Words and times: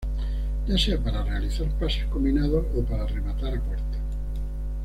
Ya 0.65 0.79
sea 0.79 0.97
para 0.97 1.21
realizar 1.21 1.69
pases 1.77 2.05
combinados 2.05 2.65
o 2.75 2.83
para 2.83 3.05
rematar 3.05 3.53
a 3.55 3.61
puerta. 3.61 3.99